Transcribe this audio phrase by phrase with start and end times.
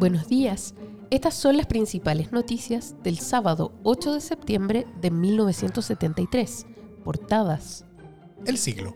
[0.00, 0.74] Buenos días.
[1.10, 6.64] Estas son las principales noticias del sábado 8 de septiembre de 1973.
[7.04, 7.84] Portadas.
[8.46, 8.94] El siglo.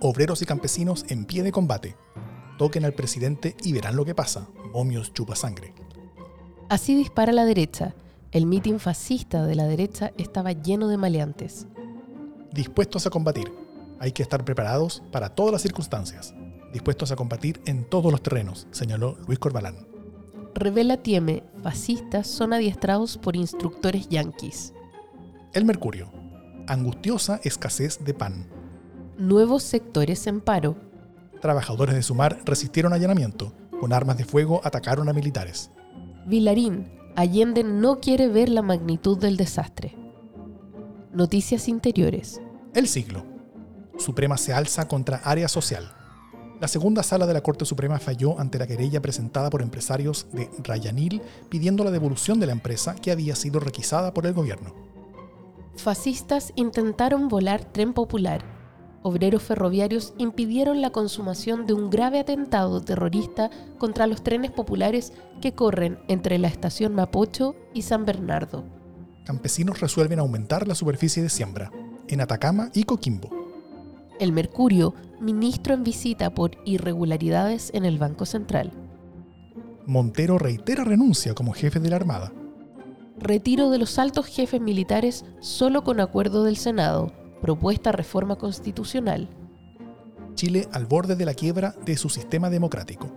[0.00, 1.94] Obreros y campesinos en pie de combate.
[2.58, 4.48] Toquen al presidente y verán lo que pasa.
[4.72, 5.72] Momios chupa sangre.
[6.68, 7.94] Así dispara la derecha.
[8.32, 11.68] El mitin fascista de la derecha estaba lleno de maleantes.
[12.50, 13.52] Dispuestos a combatir.
[14.00, 16.34] Hay que estar preparados para todas las circunstancias.
[16.72, 19.97] Dispuestos a combatir en todos los terrenos, señaló Luis Corbalán
[20.58, 24.72] revela Tieme, fascistas son adiestrados por instructores yanquis.
[25.52, 26.10] El Mercurio.
[26.66, 28.46] Angustiosa escasez de pan.
[29.16, 30.76] Nuevos sectores en paro.
[31.40, 33.52] Trabajadores de Sumar resistieron allanamiento.
[33.80, 35.70] Con armas de fuego atacaron a militares.
[36.26, 36.92] Vilarín.
[37.16, 39.96] Allende no quiere ver la magnitud del desastre.
[41.12, 42.40] Noticias interiores.
[42.74, 43.24] El siglo.
[43.98, 45.97] Suprema se alza contra área social.
[46.60, 50.50] La segunda sala de la Corte Suprema falló ante la querella presentada por empresarios de
[50.64, 54.74] Rayanil pidiendo la devolución de la empresa que había sido requisada por el gobierno.
[55.76, 58.44] Fascistas intentaron volar tren popular.
[59.02, 65.54] Obreros ferroviarios impidieron la consumación de un grave atentado terrorista contra los trenes populares que
[65.54, 68.64] corren entre la estación Mapocho y San Bernardo.
[69.24, 71.70] Campesinos resuelven aumentar la superficie de siembra
[72.08, 73.37] en Atacama y Coquimbo.
[74.18, 78.72] El Mercurio, ministro en visita por irregularidades en el Banco Central.
[79.86, 82.32] Montero reitera renuncia como jefe de la Armada.
[83.18, 87.12] Retiro de los altos jefes militares solo con acuerdo del Senado.
[87.40, 89.28] Propuesta reforma constitucional.
[90.34, 93.08] Chile al borde de la quiebra de su sistema democrático.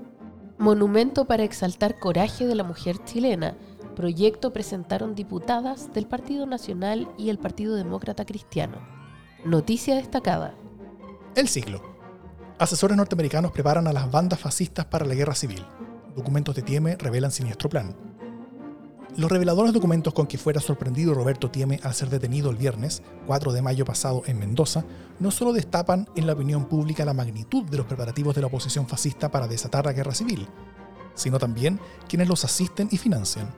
[0.57, 3.55] Monumento para exaltar coraje de la mujer chilena.
[3.95, 8.77] Proyecto presentaron diputadas del Partido Nacional y el Partido Demócrata Cristiano.
[9.43, 10.55] Noticia destacada.
[11.33, 11.81] El siglo.
[12.59, 15.65] Asesores norteamericanos preparan a las bandas fascistas para la guerra civil.
[16.13, 17.95] Documentos de Tieme revelan siniestro plan.
[19.15, 23.53] Los reveladores documentos con que fuera sorprendido Roberto Tieme al ser detenido el viernes, 4
[23.53, 24.83] de mayo pasado en Mendoza,
[25.19, 28.85] no solo destapan en la opinión pública la magnitud de los preparativos de la oposición
[28.85, 30.49] fascista para desatar la guerra civil,
[31.15, 33.49] sino también quienes los asisten y financian.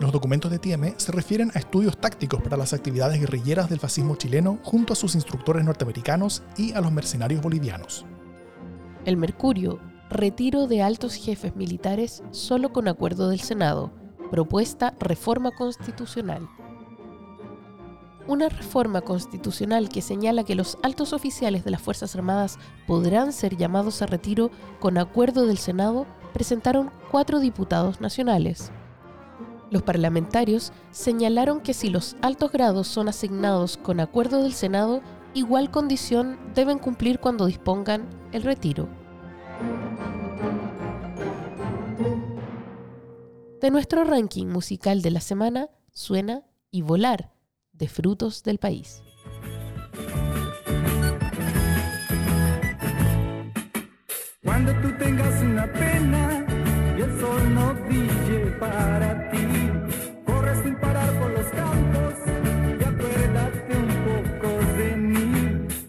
[0.00, 4.16] Los documentos de Tieme se refieren a estudios tácticos para las actividades guerrilleras del fascismo
[4.16, 8.04] chileno junto a sus instructores norteamericanos y a los mercenarios bolivianos.
[9.04, 9.78] El Mercurio,
[10.10, 13.92] retiro de altos jefes militares solo con acuerdo del Senado,
[14.32, 16.48] propuesta reforma constitucional.
[18.26, 23.56] Una reforma constitucional que señala que los altos oficiales de las Fuerzas Armadas podrán ser
[23.56, 24.50] llamados a retiro
[24.80, 28.72] con acuerdo del Senado presentaron cuatro diputados nacionales.
[29.74, 35.02] Los parlamentarios señalaron que si los altos grados son asignados con acuerdo del Senado,
[35.34, 38.86] igual condición deben cumplir cuando dispongan el retiro.
[43.60, 47.32] De nuestro ranking musical de la semana suena Y Volar,
[47.72, 49.02] de Frutos del País.
[54.40, 56.44] Cuando tú tengas una pena
[57.04, 59.13] el sol no brille para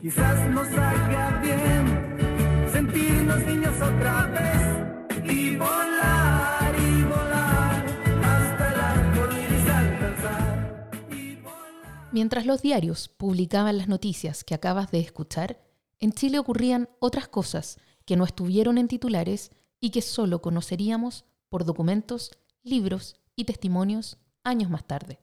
[0.06, 7.86] quizás nos haga bien sentirnos niños otra vez y volar y volar
[8.24, 10.92] hasta el arco iris alcanzar.
[11.10, 12.10] Y volar.
[12.12, 15.60] Mientras los diarios publicaban las noticias que acabas de escuchar,
[16.00, 21.66] en Chile ocurrían otras cosas que no estuvieron en titulares y que solo conoceríamos por
[21.66, 25.20] documentos, libros y testimonios años más tarde.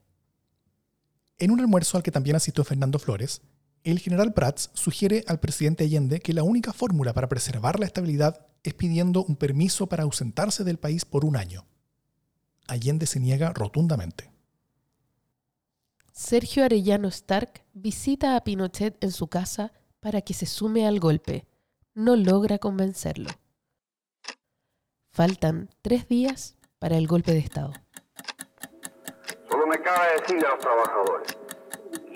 [1.38, 3.42] En un almuerzo al que también asistió Fernando Flores,
[3.84, 8.46] el general Prats sugiere al presidente Allende que la única fórmula para preservar la estabilidad
[8.62, 11.66] es pidiendo un permiso para ausentarse del país por un año.
[12.68, 14.30] Allende se niega rotundamente.
[16.12, 21.46] Sergio Arellano Stark visita a Pinochet en su casa para que se sume al golpe.
[21.94, 23.30] No logra convencerlo.
[25.10, 27.72] Faltan tres días para el golpe de Estado.
[29.50, 31.38] Solo me cabe decirle a los trabajadores,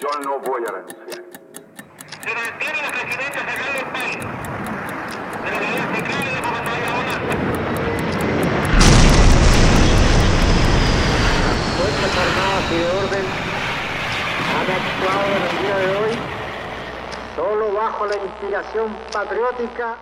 [0.01, 1.36] yo no voy a renunciar
[2.27, 4.27] se mantienen los residentes de gran despido.
[5.45, 7.21] Se rebelión secreta y de cometida de la orden.
[11.47, 13.27] Las fuerzas armadas y de orden
[14.57, 16.15] han actuado en el día de hoy
[17.37, 19.99] solo bajo la inspiración patriótica.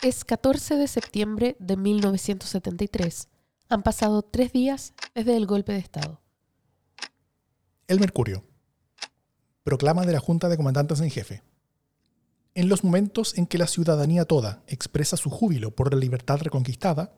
[0.00, 3.28] Es 14 de septiembre de 1973.
[3.68, 6.22] Han pasado tres días desde el golpe de Estado.
[7.86, 8.55] El Mercurio.
[9.66, 11.42] Proclama de la Junta de Comandantes en Jefe.
[12.54, 17.12] En los momentos en que la ciudadanía toda expresa su júbilo por la libertad reconquistada,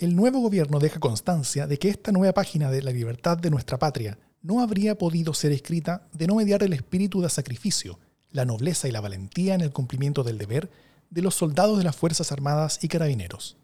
[0.00, 3.78] el nuevo gobierno deja constancia de que esta nueva página de la libertad de nuestra
[3.78, 8.00] patria no habría podido ser escrita de no mediar el espíritu de sacrificio,
[8.32, 10.68] la nobleza y la valentía en el cumplimiento del deber
[11.10, 13.58] de los soldados de las Fuerzas Armadas y Carabineros.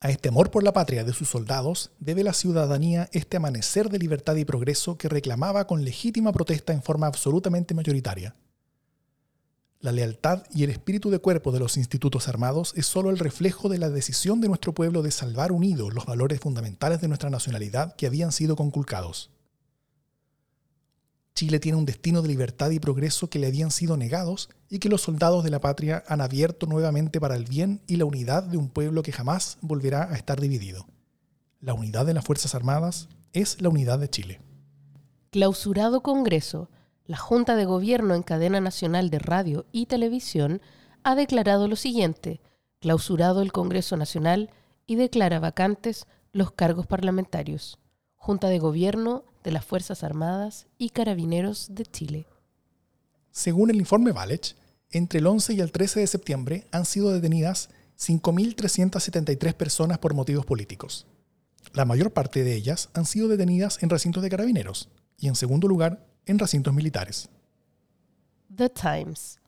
[0.00, 3.98] A este amor por la patria de sus soldados debe la ciudadanía este amanecer de
[3.98, 8.36] libertad y progreso que reclamaba con legítima protesta en forma absolutamente mayoritaria.
[9.80, 13.68] La lealtad y el espíritu de cuerpo de los institutos armados es sólo el reflejo
[13.68, 17.96] de la decisión de nuestro pueblo de salvar unidos los valores fundamentales de nuestra nacionalidad
[17.96, 19.30] que habían sido conculcados.
[21.38, 24.88] Chile tiene un destino de libertad y progreso que le habían sido negados y que
[24.88, 28.56] los soldados de la patria han abierto nuevamente para el bien y la unidad de
[28.56, 30.88] un pueblo que jamás volverá a estar dividido.
[31.60, 34.40] La unidad de las Fuerzas Armadas es la unidad de Chile.
[35.30, 36.70] Clausurado Congreso,
[37.06, 40.60] la Junta de Gobierno en cadena nacional de radio y televisión
[41.04, 42.40] ha declarado lo siguiente,
[42.80, 44.50] clausurado el Congreso Nacional
[44.88, 47.78] y declara vacantes los cargos parlamentarios.
[48.16, 52.26] Junta de Gobierno de las Fuerzas Armadas y Carabineros de Chile.
[53.30, 54.56] Según el informe Valech,
[54.90, 60.46] entre el 11 y el 13 de septiembre han sido detenidas 5.373 personas por motivos
[60.46, 61.06] políticos.
[61.74, 64.88] La mayor parte de ellas han sido detenidas en recintos de carabineros
[65.18, 67.28] y, en segundo lugar, en recintos militares.
[68.54, 69.38] The Times.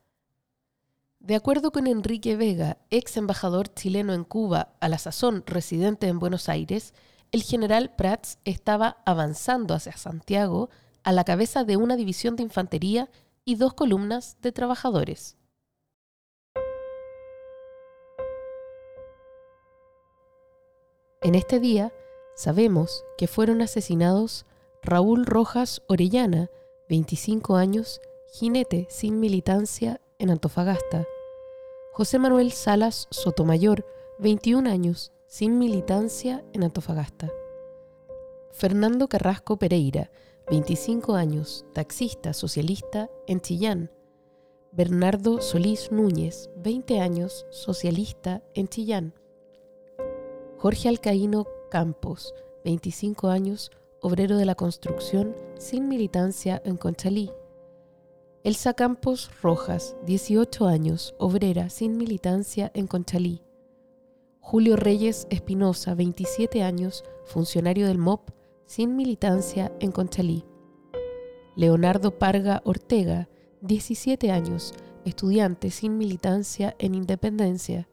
[1.20, 6.18] De acuerdo con Enrique Vega, ex embajador chileno en Cuba, a la sazón residente en
[6.18, 6.94] Buenos Aires,
[7.32, 10.70] el general Prats estaba avanzando hacia Santiago
[11.02, 13.08] a la cabeza de una división de infantería
[13.44, 15.36] y dos columnas de trabajadores.
[21.22, 21.92] En este día
[22.34, 24.46] sabemos que fueron asesinados
[24.82, 26.48] Raúl Rojas Orellana,
[26.88, 28.00] 25 años,
[28.32, 31.06] jinete sin militancia en Antofagasta,
[31.92, 33.84] José Manuel Salas Sotomayor,
[34.18, 37.30] 21 años, sin militancia en Antofagasta.
[38.50, 40.10] Fernando Carrasco Pereira,
[40.50, 43.92] 25 años, taxista socialista en Chillán.
[44.72, 49.14] Bernardo Solís Núñez, 20 años, socialista en Chillán.
[50.58, 52.34] Jorge Alcaíno Campos,
[52.64, 57.30] 25 años, obrero de la construcción sin militancia en Conchalí.
[58.42, 63.44] Elsa Campos Rojas, 18 años, obrera sin militancia en Conchalí.
[64.40, 68.30] Julio Reyes Espinosa, 27 años, funcionario del MOP,
[68.64, 70.44] sin militancia en Conchalí.
[71.56, 73.28] Leonardo Parga Ortega,
[73.60, 74.72] 17 años,
[75.04, 77.88] estudiante sin militancia en Independencia.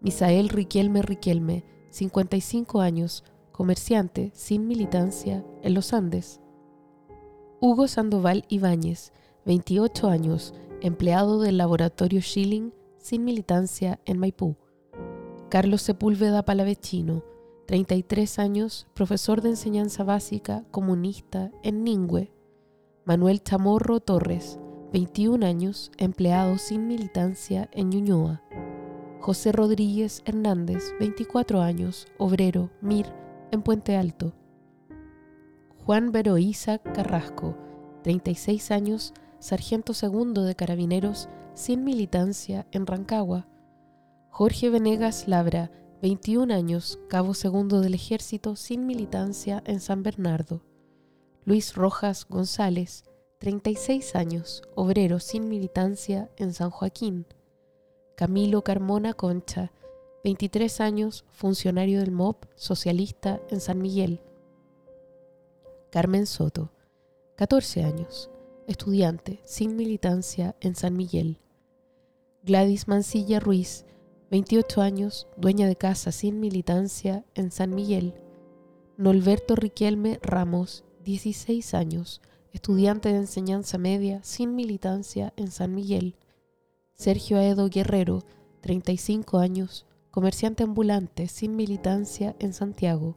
[0.00, 3.22] Misael Riquelme Riquelme, 55 años,
[3.52, 6.40] comerciante sin militancia en los Andes.
[7.60, 9.12] Hugo Sandoval Ibáñez,
[9.44, 14.56] 28 años, empleado del laboratorio Schilling sin militancia en Maipú.
[15.50, 17.22] Carlos Sepúlveda Palavecino,
[17.66, 22.32] 33 años, profesor de enseñanza básica comunista en Ningüe.
[23.04, 24.58] Manuel Chamorro Torres,
[24.92, 28.42] 21 años, empleado sin militancia en Ñuñoa.
[29.20, 33.06] José Rodríguez Hernández, 24 años, obrero, MIR,
[33.52, 34.34] en Puente Alto.
[35.84, 37.56] Juan Veroíza Carrasco,
[38.02, 43.46] 36 años, sargento segundo de carabineros, sin militancia en Rancagua.
[44.36, 45.70] Jorge Venegas Labra,
[46.02, 50.60] 21 años, cabo segundo del ejército, sin militancia en San Bernardo.
[51.44, 53.04] Luis Rojas González,
[53.38, 57.26] 36 años, obrero sin militancia en San Joaquín.
[58.16, 59.70] Camilo Carmona Concha,
[60.24, 64.20] 23 años, funcionario del MOP socialista en San Miguel.
[65.92, 66.72] Carmen Soto,
[67.36, 68.30] 14 años,
[68.66, 71.38] estudiante sin militancia en San Miguel.
[72.42, 73.86] Gladys Mancilla Ruiz,
[74.34, 78.14] 28 años, dueña de casa sin militancia en San Miguel.
[78.96, 82.20] Norberto Riquelme Ramos, 16 años,
[82.52, 86.16] estudiante de enseñanza media sin militancia en San Miguel.
[86.94, 88.24] Sergio Aedo Guerrero,
[88.62, 93.16] 35 años, comerciante ambulante sin militancia en Santiago.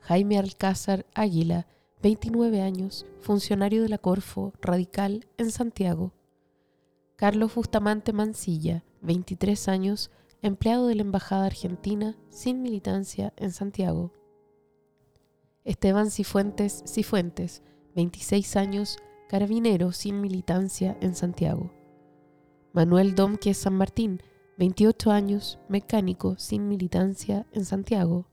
[0.00, 1.68] Jaime Alcázar Águila,
[2.02, 6.12] 29 años, funcionario de la Corfo, radical en Santiago.
[7.14, 10.10] Carlos Bustamante Mancilla, 23 años,
[10.42, 14.12] empleado de la Embajada Argentina, sin militancia en Santiago.
[15.64, 17.62] Esteban Cifuentes Cifuentes,
[17.94, 21.70] 26 años, carabinero sin militancia en Santiago.
[22.72, 24.22] Manuel Domquez San Martín,
[24.58, 28.26] 28 años, mecánico sin militancia en Santiago.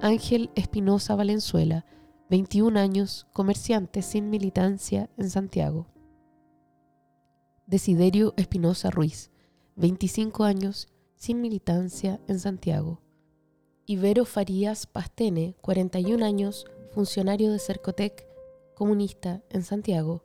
[0.00, 1.86] Ángel Espinosa Valenzuela,
[2.30, 5.86] 21 años, comerciante sin militancia en Santiago.
[7.66, 9.30] Desiderio Espinosa Ruiz,
[9.78, 13.00] 25 años, sin militancia en Santiago.
[13.86, 18.26] Ibero Farías Pastene, 41 años, funcionario de Cercotec,
[18.74, 20.24] comunista en Santiago.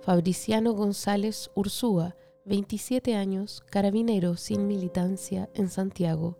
[0.00, 6.38] Fabriciano González Ursúa, 27 años, carabinero sin militancia en Santiago.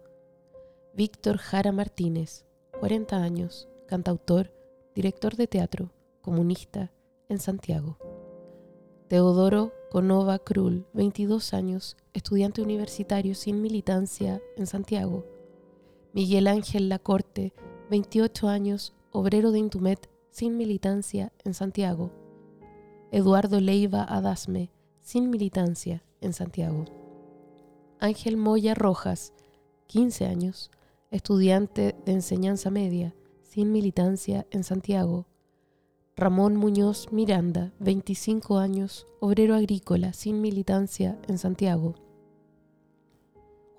[0.94, 2.46] Víctor Jara Martínez,
[2.78, 4.52] 40 años, cantautor,
[4.94, 5.90] director de teatro,
[6.22, 6.92] comunista
[7.28, 7.98] en Santiago.
[9.08, 15.24] Teodoro Conova Krull, 22 años, estudiante universitario sin militancia en Santiago.
[16.12, 17.54] Miguel Ángel Lacorte,
[17.88, 22.12] 28 años, obrero de Intumet sin militancia en Santiago.
[23.10, 26.84] Eduardo Leiva Adasme, sin militancia en Santiago.
[28.00, 29.32] Ángel Moya Rojas,
[29.86, 30.70] 15 años,
[31.10, 35.24] estudiante de enseñanza media, sin militancia en Santiago.
[36.18, 41.94] Ramón Muñoz Miranda, 25 años, obrero agrícola, sin militancia en Santiago.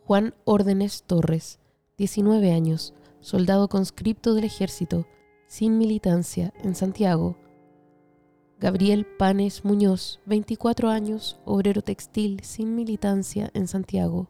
[0.05, 1.59] Juan Órdenes Torres,
[1.97, 5.05] 19 años, soldado conscripto del ejército,
[5.47, 7.35] sin militancia en Santiago.
[8.57, 14.29] Gabriel Panes Muñoz, 24 años, obrero textil sin militancia en Santiago.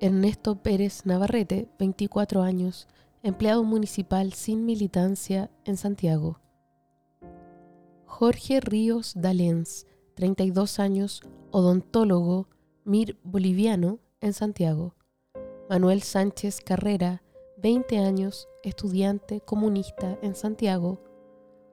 [0.00, 2.88] Ernesto Pérez Navarrete, 24 años,
[3.22, 6.40] empleado municipal sin militancia en Santiago.
[8.16, 12.46] Jorge Ríos Dalens, 32 años, odontólogo,
[12.84, 14.94] MIR boliviano en Santiago.
[15.68, 17.24] Manuel Sánchez Carrera,
[17.56, 21.00] 20 años, estudiante comunista en Santiago.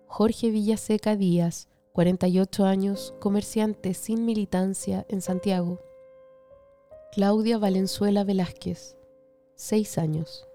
[0.07, 5.79] Jorge Villaseca Díaz, 48 años, comerciante sin militancia en Santiago.
[7.11, 8.97] Claudia Valenzuela Velázquez,
[9.57, 10.47] 6 años,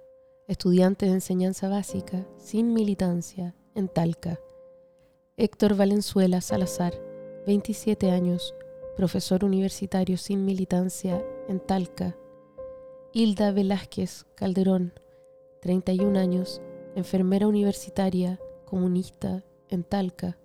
[0.48, 4.40] estudiante de enseñanza básica sin militancia en Talca.
[5.38, 6.94] Héctor Valenzuela Salazar,
[7.46, 8.54] 27 años,
[8.96, 12.16] profesor universitario sin militancia en Talca.
[13.12, 14.94] Hilda Velázquez Calderón,
[15.60, 16.62] 31 años,
[16.94, 20.38] enfermera universitaria comunista en Talca.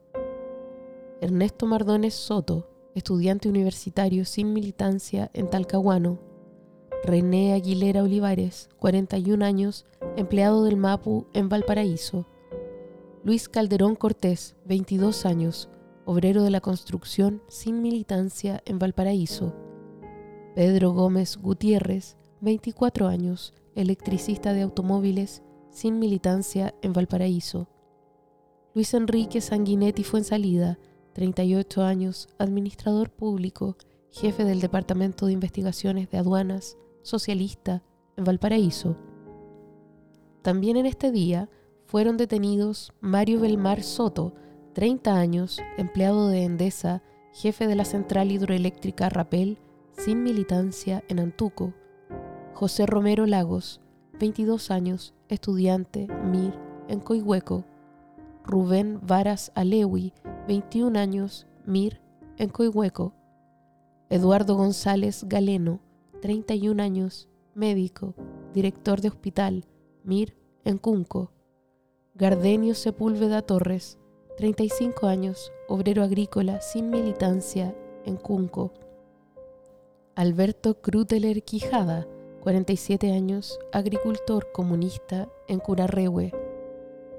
[1.21, 6.19] Ernesto Mardones Soto, estudiante universitario sin militancia en Talcahuano.
[7.05, 9.85] René Aguilera Olivares, 41 años,
[10.17, 12.25] empleado del MAPU en Valparaíso.
[13.23, 15.69] Luis Calderón Cortés, 22 años,
[16.05, 19.55] obrero de la construcción sin militancia en Valparaíso.
[20.55, 27.67] Pedro Gómez Gutiérrez, 24 años, electricista de automóviles sin militancia en Valparaíso.
[28.73, 30.79] Luis Enrique Sanguinetti Fuensalida,
[31.13, 33.77] 38 años, administrador público,
[34.09, 37.83] jefe del Departamento de Investigaciones de Aduanas, socialista,
[38.17, 38.97] en Valparaíso.
[40.41, 41.49] También en este día
[41.91, 44.33] fueron detenidos Mario Belmar Soto,
[44.71, 49.57] 30 años, empleado de Endesa, jefe de la central hidroeléctrica Rapel,
[49.91, 51.73] sin militancia en Antuco.
[52.53, 53.81] José Romero Lagos,
[54.21, 56.57] 22 años, estudiante, MIR,
[56.87, 57.65] en Coihueco.
[58.45, 60.13] Rubén Varas Alewi,
[60.47, 61.99] 21 años, MIR,
[62.37, 63.13] en Coihueco.
[64.09, 65.81] Eduardo González Galeno,
[66.21, 68.15] 31 años, médico,
[68.53, 69.65] director de hospital,
[70.05, 71.33] MIR, en Cunco.
[72.13, 73.97] Gardenio Sepúlveda Torres,
[74.35, 77.73] 35 años, obrero agrícola sin militancia,
[78.05, 78.73] en Cunco.
[80.15, 82.05] Alberto Kruteler Quijada,
[82.41, 86.33] 47 años, agricultor comunista en Curarrehue.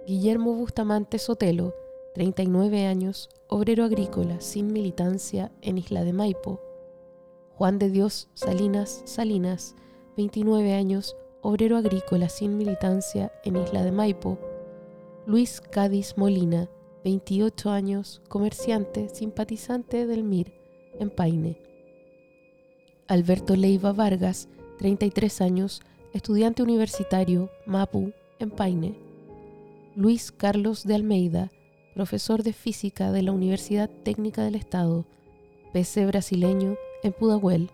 [0.06, 1.74] Guillermo Bustamante Sotelo,
[2.14, 6.60] 39 años, obrero agrícola sin militancia en Isla de Maipo.
[7.56, 9.74] Juan de Dios Salinas Salinas,
[10.18, 14.51] 29 años, obrero agrícola sin militancia en Isla de Maipo.
[15.24, 16.68] Luis Cádiz Molina,
[17.04, 20.52] 28 años, comerciante, simpatizante del MIR,
[20.98, 21.58] en Paine.
[23.06, 24.48] Alberto Leiva Vargas,
[24.78, 25.80] 33 años,
[26.12, 28.98] estudiante universitario, Mapu, en Paine.
[29.94, 31.52] Luis Carlos de Almeida,
[31.94, 35.06] profesor de física de la Universidad Técnica del Estado,
[35.72, 37.70] PC brasileño en Pudahuel.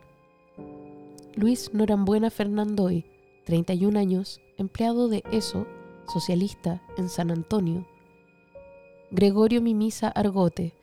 [1.34, 3.06] Luis Norambuena Fernandoy,
[3.46, 5.66] 31 años, empleado de ESO,
[6.08, 7.86] socialista en San Antonio.
[9.10, 10.74] Gregorio Mimisa Argote,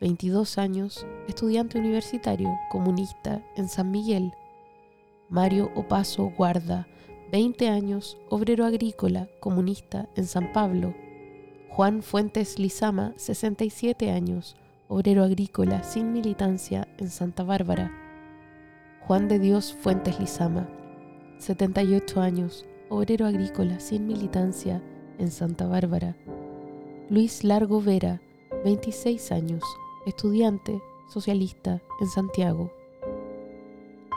[0.00, 4.32] 22 años, estudiante universitario, comunista en San Miguel.
[5.28, 6.86] Mario Opaso Guarda,
[7.32, 10.94] 20 años, obrero agrícola, comunista en San Pablo.
[11.70, 14.56] Juan Fuentes Lizama, 67 años,
[14.88, 17.90] obrero agrícola sin militancia en Santa Bárbara.
[19.06, 20.68] Juan de Dios Fuentes Lizama,
[21.38, 24.82] 78 años, obrero agrícola sin militancia
[25.18, 26.16] en Santa Bárbara.
[27.08, 28.20] Luis Largo Vera,
[28.64, 29.62] 26 años,
[30.06, 30.80] estudiante,
[31.12, 32.72] socialista en Santiago.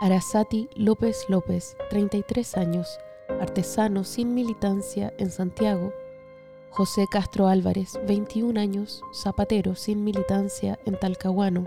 [0.02, 3.00] Arasati López López, 33 años,
[3.40, 5.94] artesano sin militancia en Santiago.
[6.72, 11.66] José Castro Álvarez, 21 años, zapatero sin militancia en Talcahuano.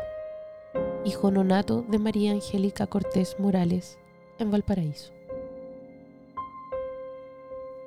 [1.05, 3.99] Hijo nonato de María Angélica Cortés Morales,
[4.39, 5.13] en Valparaíso.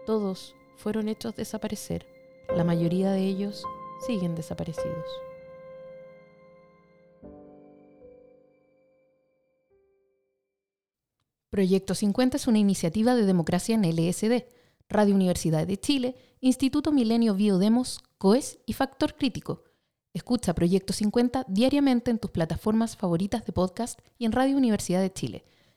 [0.05, 2.05] Todos fueron hechos desaparecer.
[2.55, 3.63] La mayoría de ellos
[4.05, 5.05] siguen desaparecidos.
[11.49, 14.45] Proyecto 50 es una iniciativa de democracia en LSD,
[14.89, 19.63] Radio Universidad de Chile, Instituto Milenio Biodemos, COES y Factor Crítico.
[20.13, 25.11] Escucha Proyecto 50 diariamente en tus plataformas favoritas de podcast y en Radio Universidad de
[25.11, 25.45] Chile.